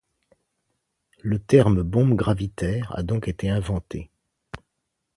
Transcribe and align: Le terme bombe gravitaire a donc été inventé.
Le 1.19 1.37
terme 1.37 1.83
bombe 1.83 2.15
gravitaire 2.15 2.91
a 2.97 3.03
donc 3.03 3.27
été 3.27 3.51
inventé. 3.51 4.09